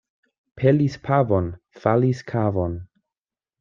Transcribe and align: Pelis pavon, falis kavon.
Pelis 0.61 0.95
pavon, 1.09 1.53
falis 1.83 2.27
kavon. 2.33 2.79